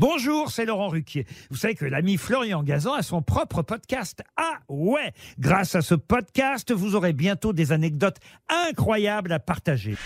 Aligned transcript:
Bonjour, 0.00 0.50
c'est 0.50 0.64
Laurent 0.64 0.88
Ruquier. 0.88 1.26
Vous 1.50 1.58
savez 1.58 1.74
que 1.74 1.84
l'ami 1.84 2.16
Florian 2.16 2.62
Gazan 2.62 2.94
a 2.94 3.02
son 3.02 3.20
propre 3.20 3.60
podcast. 3.60 4.22
Ah 4.38 4.60
ouais 4.70 5.12
Grâce 5.38 5.74
à 5.74 5.82
ce 5.82 5.94
podcast, 5.94 6.72
vous 6.72 6.94
aurez 6.94 7.12
bientôt 7.12 7.52
des 7.52 7.70
anecdotes 7.70 8.16
incroyables 8.48 9.30
à 9.30 9.38
partager. 9.38 9.96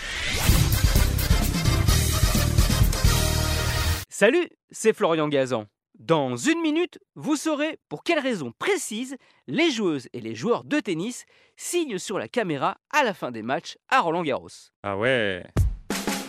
Salut, 4.09 4.49
c'est 4.69 4.91
Florian 4.91 5.29
Gazan. 5.29 5.63
Dans 5.97 6.35
une 6.35 6.59
minute, 6.59 6.99
vous 7.15 7.37
saurez 7.37 7.79
pour 7.87 8.03
quelles 8.03 8.19
raisons 8.19 8.51
précises 8.59 9.15
les 9.47 9.71
joueuses 9.71 10.09
et 10.11 10.19
les 10.19 10.35
joueurs 10.35 10.65
de 10.65 10.81
tennis 10.81 11.23
signent 11.55 11.99
sur 11.99 12.19
la 12.19 12.27
caméra 12.27 12.75
à 12.91 13.05
la 13.05 13.13
fin 13.13 13.31
des 13.31 13.43
matchs 13.43 13.77
à 13.87 14.01
Roland 14.01 14.23
Garros. 14.23 14.49
Ah 14.83 14.97
ouais 14.97 15.45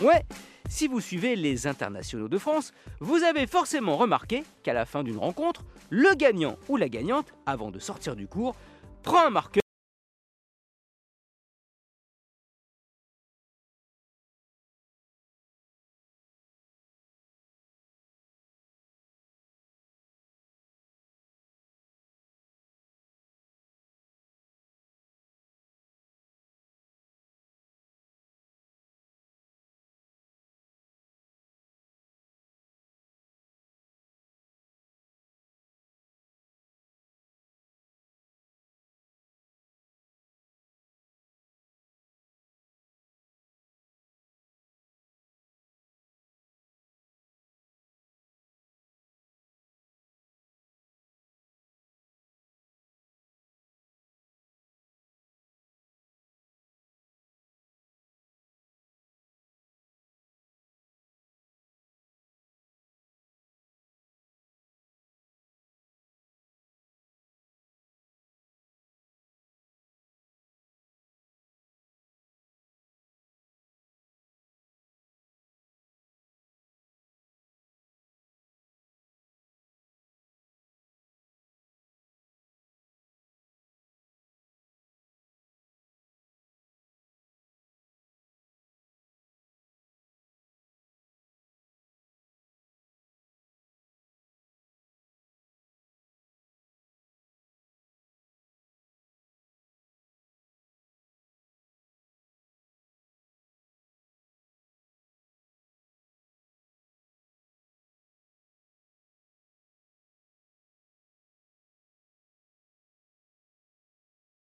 Ouais, 0.01 0.23
si 0.69 0.87
vous 0.87 0.99
suivez 0.99 1.35
les 1.35 1.67
internationaux 1.67 2.27
de 2.27 2.37
France, 2.37 2.73
vous 2.99 3.23
avez 3.23 3.47
forcément 3.47 3.97
remarqué 3.97 4.43
qu'à 4.63 4.73
la 4.73 4.85
fin 4.85 5.03
d'une 5.03 5.17
rencontre, 5.17 5.63
le 5.89 6.13
gagnant 6.15 6.57
ou 6.67 6.77
la 6.77 6.89
gagnante, 6.89 7.33
avant 7.45 7.71
de 7.71 7.79
sortir 7.79 8.15
du 8.15 8.27
cours, 8.27 8.55
prend 9.03 9.25
un 9.25 9.29
marqueur 9.29 9.61